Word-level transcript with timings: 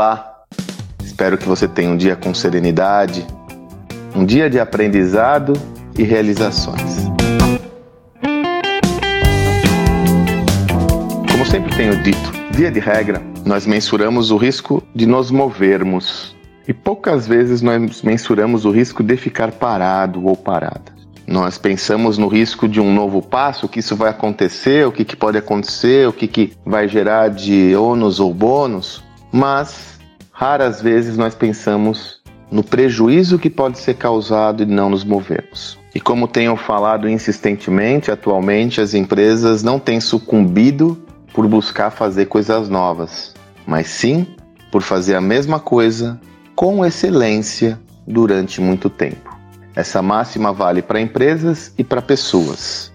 Olá, 0.00 0.46
espero 1.04 1.36
que 1.36 1.46
você 1.46 1.68
tenha 1.68 1.90
um 1.90 1.96
dia 1.98 2.16
com 2.16 2.32
serenidade, 2.32 3.26
um 4.16 4.24
dia 4.24 4.48
de 4.48 4.58
aprendizado 4.58 5.52
e 5.94 6.02
realizações. 6.02 7.04
Como 11.30 11.44
sempre 11.44 11.76
tenho 11.76 12.02
dito, 12.02 12.32
via 12.50 12.70
de 12.70 12.80
regra, 12.80 13.20
nós 13.44 13.66
mensuramos 13.66 14.30
o 14.30 14.38
risco 14.38 14.82
de 14.94 15.04
nos 15.04 15.30
movermos 15.30 16.34
e 16.66 16.72
poucas 16.72 17.28
vezes 17.28 17.60
nós 17.60 18.00
mensuramos 18.00 18.64
o 18.64 18.70
risco 18.70 19.02
de 19.02 19.18
ficar 19.18 19.52
parado 19.52 20.24
ou 20.24 20.34
parada. 20.34 20.98
Nós 21.26 21.58
pensamos 21.58 22.16
no 22.16 22.26
risco 22.26 22.66
de 22.66 22.80
um 22.80 22.90
novo 22.90 23.20
passo, 23.20 23.66
o 23.66 23.68
que 23.68 23.80
isso 23.80 23.94
vai 23.94 24.08
acontecer, 24.08 24.86
o 24.86 24.92
que, 24.92 25.04
que 25.04 25.14
pode 25.14 25.36
acontecer, 25.36 26.08
o 26.08 26.12
que, 26.14 26.26
que 26.26 26.54
vai 26.64 26.88
gerar 26.88 27.28
de 27.28 27.76
ônus 27.76 28.18
ou 28.18 28.32
bônus, 28.32 29.04
mas 29.32 29.98
raras 30.32 30.80
vezes 30.80 31.16
nós 31.16 31.34
pensamos 31.34 32.20
no 32.50 32.64
prejuízo 32.64 33.38
que 33.38 33.48
pode 33.48 33.78
ser 33.78 33.94
causado 33.94 34.64
de 34.64 34.72
não 34.72 34.90
nos 34.90 35.04
movermos. 35.04 35.78
E 35.94 36.00
como 36.00 36.28
tenho 36.28 36.56
falado 36.56 37.08
insistentemente, 37.08 38.10
atualmente 38.10 38.80
as 38.80 38.94
empresas 38.94 39.62
não 39.62 39.78
têm 39.78 40.00
sucumbido 40.00 41.00
por 41.32 41.46
buscar 41.46 41.90
fazer 41.90 42.26
coisas 42.26 42.68
novas, 42.68 43.34
mas 43.66 43.88
sim 43.88 44.26
por 44.70 44.82
fazer 44.82 45.14
a 45.14 45.20
mesma 45.20 45.58
coisa 45.58 46.20
com 46.54 46.84
excelência 46.84 47.78
durante 48.06 48.60
muito 48.60 48.90
tempo. 48.90 49.36
Essa 49.74 50.02
máxima 50.02 50.52
vale 50.52 50.82
para 50.82 51.00
empresas 51.00 51.72
e 51.78 51.84
para 51.84 52.02
pessoas. 52.02 52.92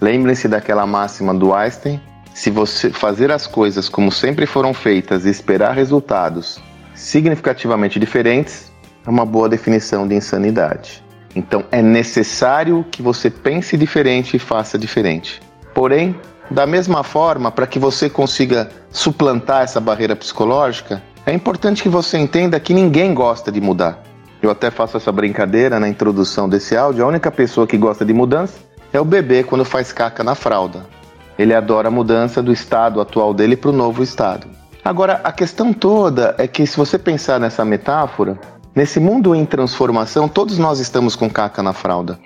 Lembrem-se 0.00 0.46
daquela 0.46 0.86
máxima 0.86 1.34
do 1.34 1.54
Einstein: 1.54 2.00
se 2.38 2.50
você 2.50 2.90
fazer 2.90 3.32
as 3.32 3.48
coisas 3.48 3.88
como 3.88 4.12
sempre 4.12 4.46
foram 4.46 4.72
feitas 4.72 5.26
e 5.26 5.28
esperar 5.28 5.72
resultados 5.72 6.60
significativamente 6.94 7.98
diferentes, 7.98 8.70
é 9.04 9.10
uma 9.10 9.26
boa 9.26 9.48
definição 9.48 10.06
de 10.06 10.14
insanidade. 10.14 11.02
Então 11.34 11.64
é 11.72 11.82
necessário 11.82 12.86
que 12.92 13.02
você 13.02 13.28
pense 13.28 13.76
diferente 13.76 14.36
e 14.36 14.38
faça 14.38 14.78
diferente. 14.78 15.40
Porém, 15.74 16.14
da 16.48 16.64
mesma 16.64 17.02
forma, 17.02 17.50
para 17.50 17.66
que 17.66 17.76
você 17.76 18.08
consiga 18.08 18.68
suplantar 18.88 19.64
essa 19.64 19.80
barreira 19.80 20.14
psicológica, 20.14 21.02
é 21.26 21.32
importante 21.32 21.82
que 21.82 21.88
você 21.88 22.18
entenda 22.18 22.60
que 22.60 22.72
ninguém 22.72 23.14
gosta 23.14 23.50
de 23.50 23.60
mudar. 23.60 24.00
Eu 24.40 24.52
até 24.52 24.70
faço 24.70 24.96
essa 24.96 25.10
brincadeira 25.10 25.80
na 25.80 25.88
introdução 25.88 26.48
desse 26.48 26.76
áudio. 26.76 27.04
A 27.04 27.08
única 27.08 27.32
pessoa 27.32 27.66
que 27.66 27.76
gosta 27.76 28.04
de 28.04 28.12
mudança 28.12 28.54
é 28.92 29.00
o 29.00 29.04
bebê 29.04 29.42
quando 29.42 29.64
faz 29.64 29.92
caca 29.92 30.22
na 30.22 30.36
fralda. 30.36 30.97
Ele 31.38 31.54
adora 31.54 31.88
a 31.88 31.90
mudança 31.90 32.42
do 32.42 32.52
estado 32.52 33.00
atual 33.00 33.32
dele 33.32 33.56
para 33.56 33.70
o 33.70 33.72
novo 33.72 34.02
estado. 34.02 34.48
Agora, 34.84 35.20
a 35.22 35.30
questão 35.30 35.72
toda 35.72 36.34
é 36.38 36.48
que, 36.48 36.66
se 36.66 36.76
você 36.76 36.98
pensar 36.98 37.38
nessa 37.38 37.64
metáfora, 37.64 38.38
nesse 38.74 38.98
mundo 38.98 39.34
em 39.34 39.44
transformação, 39.44 40.28
todos 40.28 40.58
nós 40.58 40.80
estamos 40.80 41.14
com 41.14 41.30
caca 41.30 41.62
na 41.62 41.72
fralda. 41.72 42.18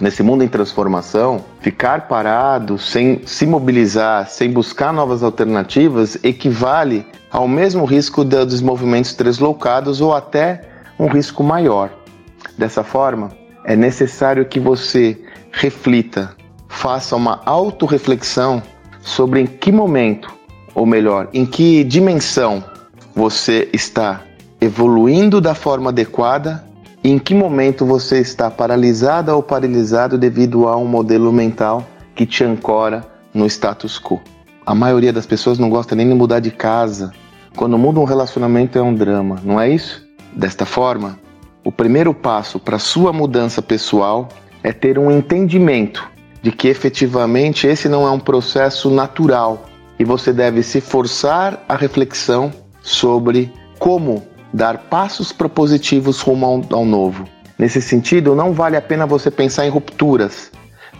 Nesse 0.00 0.22
mundo 0.22 0.44
em 0.44 0.48
transformação, 0.48 1.44
ficar 1.60 2.06
parado, 2.06 2.78
sem 2.78 3.20
se 3.26 3.46
mobilizar, 3.46 4.28
sem 4.28 4.50
buscar 4.50 4.92
novas 4.92 5.22
alternativas, 5.22 6.16
equivale 6.22 7.04
ao 7.30 7.48
mesmo 7.48 7.84
risco 7.84 8.24
dos 8.24 8.60
movimentos 8.60 9.14
deslocados 9.14 10.00
ou 10.00 10.14
até 10.14 10.62
um 10.98 11.08
risco 11.08 11.42
maior. 11.42 11.90
Dessa 12.56 12.82
forma, 12.82 13.30
é 13.64 13.76
necessário 13.76 14.46
que 14.46 14.58
você 14.58 15.20
reflita, 15.52 16.34
faça 16.68 17.16
uma 17.16 17.40
autorreflexão 17.44 18.62
sobre 19.00 19.40
em 19.40 19.46
que 19.46 19.72
momento, 19.72 20.32
ou 20.74 20.86
melhor, 20.86 21.28
em 21.32 21.44
que 21.44 21.82
dimensão 21.82 22.62
você 23.14 23.68
está 23.72 24.22
evoluindo 24.60 25.40
da 25.40 25.54
forma 25.54 25.90
adequada 25.90 26.64
e 27.02 27.10
em 27.10 27.18
que 27.18 27.34
momento 27.34 27.86
você 27.86 28.18
está 28.18 28.50
paralisada 28.50 29.34
ou 29.34 29.42
paralisado 29.42 30.18
devido 30.18 30.68
a 30.68 30.76
um 30.76 30.84
modelo 30.84 31.32
mental 31.32 31.86
que 32.14 32.26
te 32.26 32.44
ancora 32.44 33.04
no 33.32 33.46
status 33.46 33.98
quo. 33.98 34.20
A 34.66 34.74
maioria 34.74 35.12
das 35.12 35.26
pessoas 35.26 35.58
não 35.58 35.70
gosta 35.70 35.94
nem 35.94 36.08
de 36.08 36.14
mudar 36.14 36.40
de 36.40 36.50
casa. 36.50 37.12
Quando 37.56 37.78
muda 37.78 38.00
um 38.00 38.04
relacionamento 38.04 38.78
é 38.78 38.82
um 38.82 38.94
drama, 38.94 39.40
não 39.42 39.60
é 39.60 39.70
isso? 39.70 40.06
Desta 40.34 40.66
forma, 40.66 41.18
o 41.64 41.72
primeiro 41.72 42.12
passo 42.12 42.58
para 42.58 42.78
sua 42.78 43.12
mudança 43.12 43.62
pessoal 43.62 44.28
é 44.62 44.72
ter 44.72 44.98
um 44.98 45.10
entendimento 45.10 46.06
de 46.48 46.52
que 46.52 46.68
efetivamente 46.68 47.66
esse 47.66 47.90
não 47.90 48.06
é 48.06 48.10
um 48.10 48.18
processo 48.18 48.88
natural 48.88 49.66
e 49.98 50.04
você 50.04 50.32
deve 50.32 50.62
se 50.62 50.80
forçar 50.80 51.62
a 51.68 51.76
reflexão 51.76 52.50
sobre 52.80 53.52
como 53.78 54.26
dar 54.50 54.78
passos 54.78 55.30
propositivos 55.30 56.22
rumo 56.22 56.66
ao, 56.72 56.86
novo. 56.86 57.28
Nesse 57.58 57.82
sentido, 57.82 58.34
não 58.34 58.54
vale 58.54 58.78
a 58.78 58.80
pena 58.80 59.04
você 59.04 59.30
pensar 59.30 59.66
em 59.66 59.68
rupturas, 59.68 60.50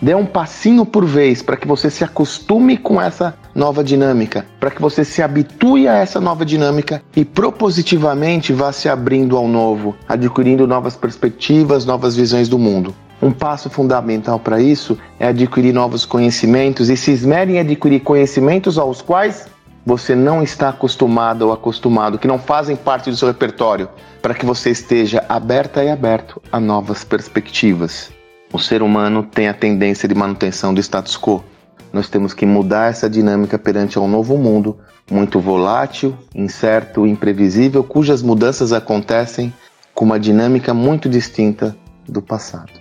Dê 0.00 0.14
um 0.14 0.24
passinho 0.24 0.86
por 0.86 1.04
vez 1.04 1.42
para 1.42 1.56
que 1.56 1.66
você 1.66 1.90
se 1.90 2.04
acostume 2.04 2.76
com 2.76 3.02
essa 3.02 3.34
nova 3.52 3.82
dinâmica, 3.82 4.46
para 4.60 4.70
que 4.70 4.80
você 4.80 5.04
se 5.04 5.20
habitue 5.20 5.88
a 5.88 5.94
essa 5.94 6.20
nova 6.20 6.44
dinâmica 6.44 7.02
e 7.16 7.24
propositivamente 7.24 8.52
vá 8.52 8.70
se 8.70 8.88
abrindo 8.88 9.36
ao 9.36 9.48
novo, 9.48 9.96
adquirindo 10.08 10.68
novas 10.68 10.94
perspectivas, 10.94 11.84
novas 11.84 12.14
visões 12.14 12.48
do 12.48 12.58
mundo. 12.58 12.94
Um 13.20 13.32
passo 13.32 13.68
fundamental 13.68 14.38
para 14.38 14.60
isso 14.60 14.96
é 15.18 15.26
adquirir 15.26 15.74
novos 15.74 16.06
conhecimentos 16.06 16.88
e 16.88 16.96
se 16.96 17.10
esmere 17.10 17.54
em 17.54 17.58
adquirir 17.58 17.98
conhecimentos 18.00 18.78
aos 18.78 19.02
quais 19.02 19.48
você 19.84 20.14
não 20.14 20.44
está 20.44 20.68
acostumado 20.68 21.42
ou 21.46 21.52
acostumado, 21.52 22.18
que 22.18 22.28
não 22.28 22.38
fazem 22.38 22.76
parte 22.76 23.10
do 23.10 23.16
seu 23.16 23.26
repertório, 23.26 23.88
para 24.22 24.34
que 24.34 24.46
você 24.46 24.70
esteja 24.70 25.24
aberta 25.28 25.82
e 25.82 25.90
aberto 25.90 26.40
a 26.52 26.60
novas 26.60 27.02
perspectivas. 27.02 28.16
O 28.52 28.58
ser 28.58 28.82
humano 28.82 29.22
tem 29.22 29.48
a 29.48 29.54
tendência 29.54 30.08
de 30.08 30.14
manutenção 30.14 30.72
do 30.72 30.80
status 30.80 31.18
quo. 31.18 31.44
Nós 31.92 32.08
temos 32.08 32.32
que 32.32 32.46
mudar 32.46 32.90
essa 32.90 33.08
dinâmica 33.08 33.58
perante 33.58 33.98
um 33.98 34.08
novo 34.08 34.38
mundo, 34.38 34.78
muito 35.10 35.40
volátil, 35.40 36.16
incerto, 36.34 37.06
imprevisível, 37.06 37.84
cujas 37.84 38.22
mudanças 38.22 38.72
acontecem 38.72 39.52
com 39.94 40.04
uma 40.04 40.18
dinâmica 40.18 40.72
muito 40.72 41.08
distinta 41.08 41.76
do 42.08 42.22
passado. 42.22 42.72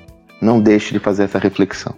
Não 0.41 0.61
deixe 0.61 0.93
de 0.93 0.99
fazer 0.99 1.23
essa 1.23 1.39
reflexão. 1.39 1.93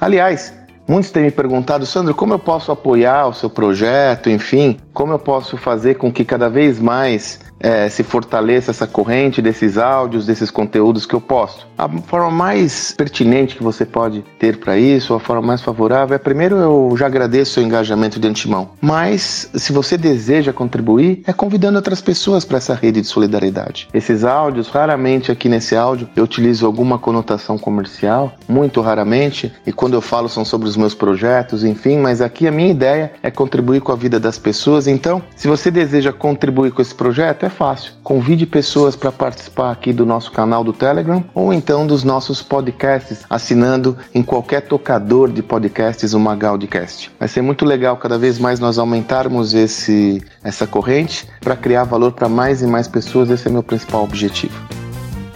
Aliás, 0.00 0.52
muitos 0.86 1.10
têm 1.10 1.24
me 1.24 1.30
perguntado, 1.30 1.86
Sandro, 1.86 2.14
como 2.14 2.34
eu 2.34 2.38
posso 2.38 2.70
apoiar 2.70 3.26
o 3.26 3.34
seu 3.34 3.50
projeto, 3.50 4.30
enfim, 4.30 4.78
como 4.92 5.12
eu 5.12 5.18
posso 5.18 5.56
fazer 5.56 5.94
com 5.94 6.12
que 6.12 6.24
cada 6.24 6.48
vez 6.48 6.78
mais 6.78 7.40
é, 7.60 7.88
se 7.88 8.02
fortaleça 8.02 8.70
essa 8.70 8.86
corrente 8.86 9.42
desses 9.42 9.78
áudios, 9.78 10.26
desses 10.26 10.50
conteúdos 10.50 11.06
que 11.06 11.14
eu 11.14 11.20
posto. 11.20 11.66
A 11.76 11.88
forma 11.88 12.30
mais 12.30 12.92
pertinente 12.96 13.56
que 13.56 13.62
você 13.62 13.84
pode 13.84 14.24
ter 14.38 14.58
para 14.58 14.78
isso, 14.78 15.14
a 15.14 15.20
forma 15.20 15.42
mais 15.42 15.60
favorável, 15.60 16.14
é 16.14 16.18
primeiro 16.18 16.56
eu 16.56 16.94
já 16.96 17.06
agradeço 17.06 17.60
o 17.60 17.62
engajamento 17.62 18.18
de 18.18 18.28
antemão, 18.28 18.70
mas 18.80 19.50
se 19.54 19.72
você 19.72 19.96
deseja 19.96 20.52
contribuir, 20.52 21.22
é 21.26 21.32
convidando 21.32 21.76
outras 21.76 22.00
pessoas 22.00 22.44
para 22.44 22.58
essa 22.58 22.74
rede 22.74 23.00
de 23.00 23.06
solidariedade. 23.06 23.88
Esses 23.92 24.24
áudios, 24.24 24.68
raramente 24.68 25.30
aqui 25.30 25.48
nesse 25.48 25.76
áudio, 25.76 26.08
eu 26.16 26.24
utilizo 26.24 26.66
alguma 26.66 26.98
conotação 26.98 27.58
comercial, 27.58 28.32
muito 28.48 28.80
raramente, 28.80 29.52
e 29.66 29.72
quando 29.72 29.94
eu 29.94 30.00
falo 30.00 30.28
são 30.28 30.44
sobre 30.44 30.68
os 30.68 30.76
meus 30.76 30.94
projetos, 30.94 31.64
enfim, 31.64 31.98
mas 31.98 32.20
aqui 32.20 32.46
a 32.46 32.52
minha 32.52 32.70
ideia 32.70 33.12
é 33.22 33.30
contribuir 33.30 33.80
com 33.80 33.92
a 33.92 33.96
vida 33.96 34.18
das 34.18 34.38
pessoas. 34.38 34.86
Então, 34.86 35.22
se 35.36 35.48
você 35.48 35.70
deseja 35.70 36.12
contribuir 36.12 36.72
com 36.72 36.82
esse 36.82 36.94
projeto, 36.94 37.47
é 37.48 37.50
fácil. 37.50 37.92
Convide 38.02 38.46
pessoas 38.46 38.94
para 38.94 39.10
participar 39.10 39.72
aqui 39.72 39.92
do 39.92 40.06
nosso 40.06 40.30
canal 40.30 40.62
do 40.62 40.72
Telegram 40.72 41.24
ou 41.34 41.52
então 41.52 41.86
dos 41.86 42.04
nossos 42.04 42.40
podcasts, 42.40 43.24
assinando 43.28 43.96
em 44.14 44.22
qualquer 44.22 44.62
tocador 44.62 45.30
de 45.30 45.42
podcasts 45.42 46.14
o 46.14 46.20
Magaldcast. 46.20 47.10
Vai 47.18 47.28
ser 47.28 47.42
muito 47.42 47.64
legal 47.64 47.96
cada 47.96 48.16
vez 48.16 48.38
mais 48.38 48.60
nós 48.60 48.78
aumentarmos 48.78 49.54
esse, 49.54 50.22
essa 50.44 50.66
corrente 50.66 51.26
para 51.40 51.56
criar 51.56 51.84
valor 51.84 52.12
para 52.12 52.28
mais 52.28 52.62
e 52.62 52.66
mais 52.66 52.86
pessoas. 52.86 53.30
Esse 53.30 53.48
é 53.48 53.50
meu 53.50 53.62
principal 53.62 54.04
objetivo. 54.04 54.54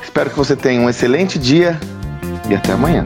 Espero 0.03 0.31
que 0.31 0.37
você 0.37 0.55
tenha 0.55 0.81
um 0.81 0.89
excelente 0.89 1.39
dia 1.39 1.79
e 2.49 2.55
até 2.55 2.73
amanhã. 2.73 3.03